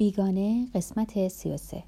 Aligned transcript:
بیگانه 0.00 0.66
قسمت 0.74 1.28
33 1.28 1.82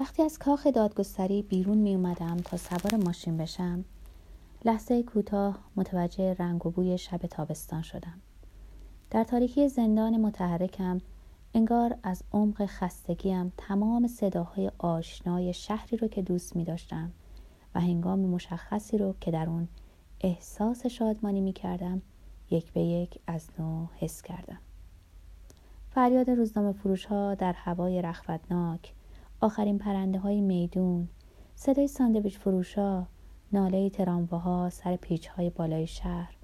وقتی 0.00 0.22
از 0.22 0.38
کاخ 0.38 0.66
دادگستری 0.66 1.42
بیرون 1.42 1.78
می 1.78 1.94
اومدم 1.94 2.36
تا 2.36 2.56
سوار 2.56 2.96
ماشین 3.04 3.36
بشم 3.36 3.84
لحظه 4.64 5.02
کوتاه 5.02 5.58
متوجه 5.76 6.34
رنگ 6.34 6.66
و 6.66 6.70
بوی 6.70 6.98
شب 6.98 7.18
تابستان 7.18 7.82
شدم. 7.82 8.20
در 9.10 9.24
تاریکی 9.24 9.68
زندان 9.68 10.16
متحرکم 10.16 11.00
انگار 11.54 11.98
از 12.02 12.22
عمق 12.32 12.66
خستگیم 12.66 13.52
تمام 13.56 14.06
صداهای 14.06 14.70
آشنای 14.78 15.52
شهری 15.52 15.96
رو 15.96 16.08
که 16.08 16.22
دوست 16.22 16.56
می 16.56 16.64
داشتم 16.64 17.12
و 17.74 17.80
هنگام 17.80 18.20
مشخصی 18.20 18.98
رو 18.98 19.14
که 19.20 19.30
در 19.30 19.48
اون 19.48 19.68
احساس 20.20 20.86
شادمانی 20.86 21.40
می 21.40 21.52
کردم 21.52 22.02
یک 22.50 22.72
به 22.72 22.80
یک 22.80 23.18
از 23.26 23.48
نو 23.58 23.86
حس 24.00 24.22
کردم. 24.22 24.58
فریاد 25.96 26.30
روزنامه 26.30 26.72
فروش 26.72 27.06
ها 27.06 27.34
در 27.34 27.52
هوای 27.52 28.02
رخوتناک 28.02 28.92
آخرین 29.40 29.78
پرنده 29.78 30.18
های 30.18 30.40
میدون 30.40 31.08
صدای 31.54 31.88
ساندویچ 31.88 32.38
فروش 32.38 32.78
ها 32.78 33.06
ناله 33.52 33.90
ترامواها 33.90 34.70
سر 34.70 34.96
پیچ 34.96 35.28
های 35.28 35.50
بالای 35.50 35.86
شهر 35.86 36.36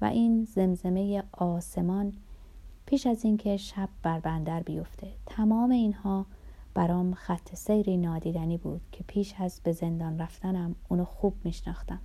و 0.00 0.04
این 0.04 0.44
زمزمه 0.44 1.22
آسمان 1.32 2.12
پیش 2.86 3.06
از 3.06 3.24
اینکه 3.24 3.56
شب 3.56 3.88
بر 4.02 4.20
بندر 4.20 4.62
بیفته. 4.62 5.08
تمام 5.26 5.70
اینها 5.70 6.26
برام 6.74 7.14
خط 7.14 7.54
سیری 7.54 7.96
نادیدنی 7.96 8.56
بود 8.56 8.80
که 8.92 9.04
پیش 9.06 9.34
از 9.38 9.60
به 9.64 9.72
زندان 9.72 10.18
رفتنم 10.18 10.74
اونو 10.88 11.04
خوب 11.04 11.34
میشناختم. 11.44 12.00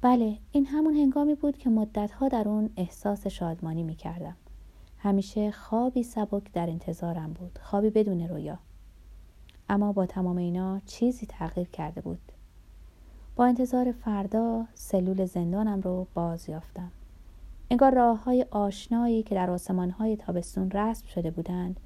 بله 0.00 0.38
این 0.52 0.66
همون 0.66 0.94
هنگامی 0.94 1.34
بود 1.34 1.58
که 1.58 1.70
مدتها 1.70 2.28
در 2.28 2.48
اون 2.48 2.70
احساس 2.76 3.26
شادمانی 3.26 3.82
می‌کردم. 3.82 4.36
همیشه 5.04 5.50
خوابی 5.50 6.02
سبک 6.02 6.52
در 6.52 6.70
انتظارم 6.70 7.32
بود. 7.32 7.58
خوابی 7.62 7.90
بدون 7.90 8.28
رویا. 8.28 8.58
اما 9.68 9.92
با 9.92 10.06
تمام 10.06 10.36
اینا 10.36 10.80
چیزی 10.86 11.26
تغییر 11.26 11.68
کرده 11.68 12.00
بود. 12.00 12.32
با 13.36 13.44
انتظار 13.44 13.92
فردا 13.92 14.66
سلول 14.74 15.24
زندانم 15.24 15.80
رو 15.80 16.06
باز 16.14 16.48
یافتم. 16.48 16.90
انگار 17.70 17.94
راه 17.94 18.24
های 18.24 18.46
آشنایی 18.50 19.22
که 19.22 19.34
در 19.34 19.50
آسمان 19.50 19.90
های 19.90 20.16
تابستون 20.16 20.70
رسم 20.70 21.06
شده 21.06 21.30
بودند 21.30 21.80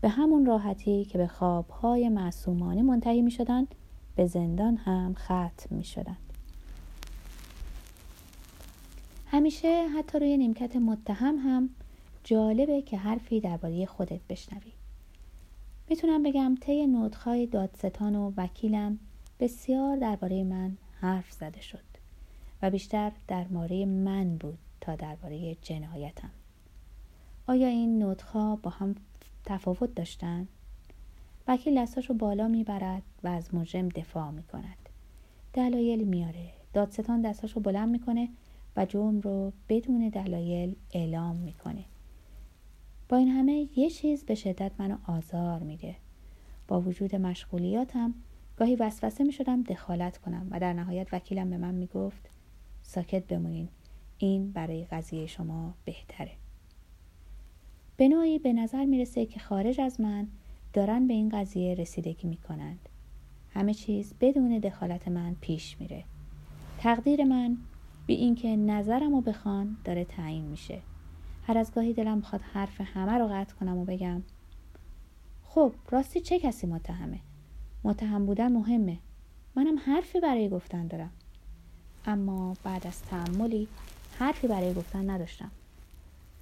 به 0.00 0.08
همون 0.08 0.46
راحتی 0.46 1.04
که 1.04 1.18
به 1.18 1.26
خواب 1.26 1.70
های 1.70 2.08
معصومانه 2.08 2.82
منتهی 2.82 3.22
می 3.22 3.30
شدند 3.30 3.74
به 4.16 4.26
زندان 4.26 4.76
هم 4.76 5.14
ختم 5.14 5.76
می 5.76 5.84
شدند. 5.84 6.32
همیشه 9.26 9.88
حتی 9.88 10.18
روی 10.18 10.36
نیمکت 10.36 10.76
متهم 10.76 11.36
هم 11.36 11.70
جالبه 12.24 12.82
که 12.82 12.98
حرفی 12.98 13.40
درباره 13.40 13.86
خودت 13.86 14.20
بشنوی. 14.28 14.72
می‌تونم 15.88 16.22
بگم 16.22 16.54
طی 16.60 16.86
نوتهای 16.86 17.46
دادستان 17.46 18.16
و 18.16 18.32
وکیلم 18.36 18.98
بسیار 19.40 19.96
درباره 19.96 20.44
من 20.44 20.76
حرف 21.00 21.32
زده 21.32 21.60
شد 21.60 21.84
و 22.62 22.70
بیشتر 22.70 23.12
درباره 23.28 23.84
من 23.84 24.36
بود 24.36 24.58
تا 24.80 24.96
درباره 24.96 25.54
جنایتم. 25.54 26.30
آیا 27.46 27.68
این 27.68 27.98
نوتها 27.98 28.56
با 28.56 28.70
هم 28.70 28.94
تفاوت 29.44 29.94
داشتن؟ 29.94 30.48
وکیل 31.48 31.78
دستاش 31.78 32.06
رو 32.06 32.14
بالا 32.14 32.48
می‌برد 32.48 33.02
و 33.22 33.28
از 33.28 33.54
مجرم 33.54 33.88
دفاع 33.88 34.30
می‌کند. 34.30 34.88
دلایل 35.52 36.04
میاره. 36.04 36.50
دادستان 36.72 37.22
دستاش 37.22 37.52
رو 37.52 37.62
بلند 37.62 37.88
می‌کنه 37.88 38.28
و 38.76 38.86
جرم 38.86 39.20
رو 39.20 39.52
بدون 39.68 40.08
دلایل 40.08 40.76
اعلام 40.92 41.36
می‌کنه. 41.36 41.84
با 43.12 43.18
این 43.18 43.28
همه 43.28 43.68
یه 43.76 43.90
چیز 43.90 44.24
به 44.24 44.34
شدت 44.34 44.72
منو 44.78 44.96
آزار 45.06 45.62
میده. 45.62 45.96
با 46.68 46.80
وجود 46.80 47.16
مشغولیاتم 47.16 48.14
گاهی 48.56 48.76
وسوسه 48.76 49.24
می‌شدم 49.24 49.62
دخالت 49.62 50.18
کنم 50.18 50.48
و 50.50 50.60
در 50.60 50.72
نهایت 50.72 51.08
وکیلم 51.12 51.50
به 51.50 51.56
من 51.56 51.74
می‌گفت 51.74 52.30
ساکت 52.82 53.26
بمونین 53.26 53.68
این 54.18 54.52
برای 54.52 54.84
قضیه 54.84 55.26
شما 55.26 55.74
بهتره. 55.84 56.30
به 57.96 58.08
نوعی 58.08 58.38
به 58.38 58.52
نظر 58.52 58.84
می‌رسه 58.84 59.26
که 59.26 59.40
خارج 59.40 59.80
از 59.80 60.00
من 60.00 60.28
دارن 60.72 61.06
به 61.06 61.14
این 61.14 61.28
قضیه 61.28 61.74
رسیدگی 61.74 62.28
می‌کنند. 62.28 62.88
همه 63.50 63.74
چیز 63.74 64.14
بدون 64.20 64.58
دخالت 64.58 65.08
من 65.08 65.36
پیش 65.40 65.80
میره. 65.80 66.04
تقدیر 66.78 67.24
من 67.24 67.56
بی 68.06 68.14
اینکه 68.14 68.56
نظرم 68.56 69.14
رو 69.14 69.20
بخوان 69.20 69.76
داره 69.84 70.04
تعیین 70.04 70.44
میشه. 70.44 70.78
هر 71.42 71.58
از 71.58 71.74
گاهی 71.74 71.92
دلم 71.92 72.16
می‌خواد 72.16 72.40
حرف 72.42 72.80
همه 72.80 73.12
رو 73.12 73.28
قطع 73.28 73.54
کنم 73.54 73.78
و 73.78 73.84
بگم 73.84 74.22
خب 75.44 75.72
راستی 75.90 76.20
چه 76.20 76.38
کسی 76.38 76.66
متهمه؟ 76.66 77.20
متهم 77.84 78.26
بودن 78.26 78.52
مهمه. 78.52 78.98
منم 79.54 79.78
حرفی 79.78 80.20
برای 80.20 80.48
گفتن 80.48 80.86
دارم. 80.86 81.10
اما 82.06 82.56
بعد 82.64 82.86
از 82.86 83.02
تعملی 83.02 83.68
حرفی 84.18 84.46
برای 84.46 84.74
گفتن 84.74 85.10
نداشتم. 85.10 85.50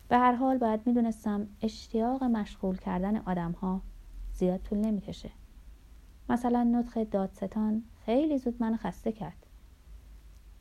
به 0.09 0.19
هر 0.19 0.33
حال 0.33 0.59
باید 0.59 0.81
می‌دونستم 0.87 1.47
اشتیاق 1.62 2.25
مشغول 2.25 2.77
کردن 2.77 3.16
آدم 3.16 3.53
ها 3.53 3.81
زیاد 4.34 4.62
طول 4.62 4.78
نمی‌کشه. 4.78 5.31
مثلا 6.28 6.62
نطخ 6.62 6.99
دادستان 7.10 7.83
خیلی 8.06 8.39
زود 8.39 8.56
من 8.60 8.77
خسته 8.77 9.12
کرد. 9.12 9.47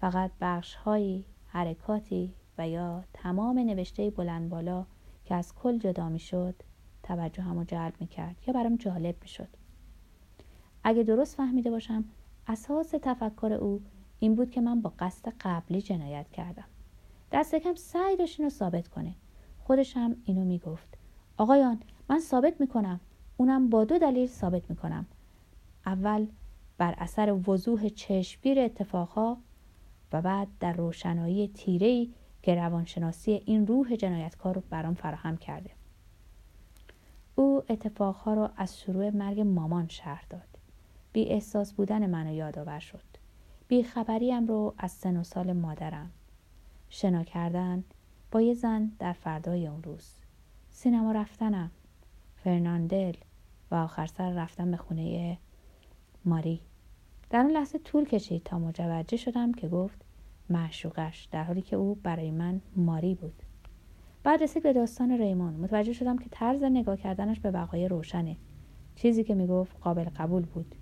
فقط 0.01 0.31
بخش 0.41 0.75
هایی 0.75 1.25
حرکاتی 1.47 2.33
و 2.59 2.69
یا 2.69 3.03
تمام 3.13 3.59
نوشته 3.59 4.09
بلند 4.09 4.49
بالا 4.49 4.85
که 5.25 5.35
از 5.35 5.55
کل 5.55 5.77
جدا 5.77 6.09
می 6.09 6.19
شد 6.19 6.55
توجه 7.03 7.43
همو 7.43 7.63
جلب 7.63 7.93
می 7.99 8.07
کرد 8.07 8.35
یا 8.47 8.53
برام 8.53 8.75
جالب 8.75 9.15
می 9.21 9.27
شد. 9.27 9.47
اگه 10.83 11.03
درست 11.03 11.35
فهمیده 11.35 11.69
باشم 11.69 12.03
اساس 12.47 12.89
تفکر 13.01 13.53
او 13.53 13.81
این 14.19 14.35
بود 14.35 14.51
که 14.51 14.61
من 14.61 14.81
با 14.81 14.93
قصد 14.99 15.33
قبلی 15.41 15.81
جنایت 15.81 16.31
کردم. 16.31 16.65
دست 17.31 17.55
کم 17.55 17.75
سعی 17.75 18.17
داشت 18.17 18.39
اینو 18.39 18.49
ثابت 18.49 18.87
کنه. 18.87 19.15
خودش 19.63 19.97
هم 19.97 20.15
اینو 20.25 20.45
می‌گفت. 20.45 20.97
آقایان 21.37 21.79
من 22.09 22.19
ثابت 22.19 22.61
می‌کنم. 22.61 22.99
اونم 23.37 23.69
با 23.69 23.83
دو 23.83 23.97
دلیل 23.97 24.27
ثابت 24.27 24.69
می‌کنم. 24.69 25.05
اول 25.85 26.27
بر 26.77 26.95
اثر 26.97 27.49
وضوح 27.49 27.89
چشمگیر 27.89 28.59
اتفاقها 28.59 29.37
و 30.13 30.21
بعد 30.21 30.47
در 30.59 30.73
روشنایی 30.73 31.47
تیرهی 31.47 32.13
که 32.41 32.55
روانشناسی 32.55 33.31
این 33.45 33.67
روح 33.67 33.95
جنایتکار 33.95 34.55
رو 34.55 34.63
برام 34.69 34.93
فراهم 34.93 35.37
کرده. 35.37 35.69
او 37.35 37.63
اتفاقها 37.69 38.33
رو 38.33 38.49
از 38.57 38.79
شروع 38.79 39.09
مرگ 39.09 39.41
مامان 39.41 39.87
شهر 39.87 40.25
داد. 40.29 40.47
بی 41.13 41.25
احساس 41.25 41.73
بودن 41.73 42.09
منو 42.09 42.33
یادآور 42.33 42.79
شد. 42.79 43.03
بی 43.67 43.83
خبریم 43.83 44.47
رو 44.47 44.73
از 44.77 44.91
سن 44.91 45.17
و 45.17 45.23
سال 45.23 45.53
مادرم. 45.53 46.11
شنا 46.89 47.23
کردن 47.23 47.83
با 48.31 48.41
یه 48.41 48.53
زن 48.53 48.91
در 48.99 49.13
فردای 49.13 49.67
اون 49.67 49.83
روز. 49.83 50.15
سینما 50.69 51.11
رفتنم. 51.11 51.71
فرناندل 52.43 53.13
و 53.71 53.75
آخر 53.75 54.07
سر 54.07 54.29
رفتن 54.29 54.71
به 54.71 54.77
خونه 54.77 55.37
ماری. 56.25 56.61
در 57.29 57.39
اون 57.39 57.51
لحظه 57.51 57.79
طول 57.79 58.05
کشید 58.05 58.43
تا 58.43 58.59
متوجه 58.59 59.17
شدم 59.17 59.51
که 59.51 59.67
گفت 59.67 60.05
معشوقش 60.49 61.27
در 61.31 61.43
حالی 61.43 61.61
که 61.61 61.75
او 61.75 61.95
برای 61.95 62.31
من 62.31 62.61
ماری 62.75 63.15
بود. 63.15 63.43
بعد 64.23 64.43
رسید 64.43 64.63
به 64.63 64.73
داستان 64.73 65.11
ریمون. 65.11 65.53
متوجه 65.53 65.93
شدم 65.93 66.17
که 66.17 66.29
طرز 66.31 66.63
نگاه 66.63 66.97
کردنش 66.97 67.39
به 67.39 67.51
بقای 67.51 67.87
روشنه. 67.87 68.37
چیزی 68.95 69.23
که 69.23 69.35
می‌گفت 69.35 69.77
قابل 69.81 70.05
قبول 70.17 70.45
بود. 70.45 70.75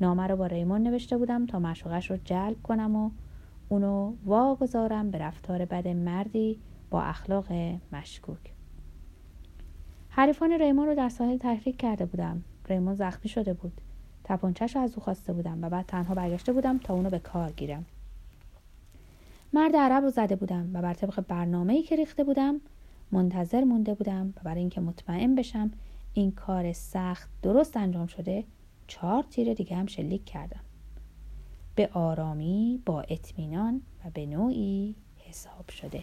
نامه 0.00 0.26
رو 0.26 0.36
با 0.36 0.46
ریمون 0.46 0.82
نوشته 0.82 1.18
بودم 1.18 1.46
تا 1.46 1.58
معشوقش 1.58 2.10
رو 2.10 2.16
جلب 2.24 2.62
کنم 2.62 2.96
و 2.96 3.10
اونو 3.68 4.14
واگذارم 4.24 5.10
به 5.10 5.18
رفتار 5.18 5.64
بد 5.64 5.88
مردی 5.88 6.60
با 6.90 7.02
اخلاق 7.02 7.46
مشکوک. 7.92 8.52
حریفان 10.08 10.52
ریمون 10.52 10.86
رو 10.86 10.94
در 10.94 11.08
ساحل 11.08 11.38
تحریک 11.38 11.76
کرده 11.76 12.06
بودم. 12.06 12.44
ریمون 12.68 12.94
زخمی 12.94 13.28
شده 13.28 13.52
بود. 13.52 13.80
تپانچهش 14.24 14.76
رو 14.76 14.82
از 14.82 14.94
او 14.94 15.02
خواسته 15.02 15.32
بودم 15.32 15.64
و 15.64 15.68
بعد 15.68 15.86
تنها 15.86 16.14
برگشته 16.14 16.52
بودم 16.52 16.78
تا 16.78 16.94
اونو 16.94 17.10
به 17.10 17.18
کار 17.18 17.52
گیرم. 17.52 17.84
مرد 19.52 19.76
عرب 19.76 20.04
رو 20.04 20.10
زده 20.10 20.36
بودم 20.36 20.70
و 20.72 20.82
بر 20.82 20.94
طبق 20.94 21.20
برنامه‌ای 21.28 21.82
که 21.82 21.96
ریخته 21.96 22.24
بودم 22.24 22.60
منتظر 23.12 23.64
مونده 23.64 23.94
بودم 23.94 24.34
و 24.36 24.40
برای 24.44 24.60
اینکه 24.60 24.80
مطمئن 24.80 25.34
بشم 25.34 25.70
این 26.14 26.32
کار 26.32 26.72
سخت 26.72 27.28
درست 27.42 27.76
انجام 27.76 28.06
شده 28.06 28.44
چهار 28.86 29.22
تیر 29.22 29.54
دیگه 29.54 29.76
هم 29.76 29.86
شلیک 29.86 30.24
کردم. 30.24 30.60
به 31.74 31.88
آرامی 31.92 32.82
با 32.86 33.00
اطمینان 33.00 33.82
و 34.04 34.10
به 34.10 34.26
نوعی 34.26 34.94
حساب 35.28 35.70
شده. 35.70 36.02